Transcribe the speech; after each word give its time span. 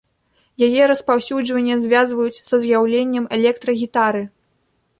Яе 0.67 0.83
распаўсюджванне 0.91 1.75
звязваюць 1.85 2.41
са 2.51 2.55
з'яўленнем 2.63 3.25
электрагітары. 3.41 4.23